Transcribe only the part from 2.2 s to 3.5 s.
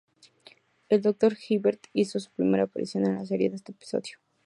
primera aparición en la serie